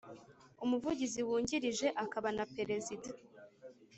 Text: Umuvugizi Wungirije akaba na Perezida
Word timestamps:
Umuvugizi 0.63 1.19
Wungirije 1.27 1.87
akaba 2.03 2.29
na 2.37 2.45
Perezida 2.55 3.09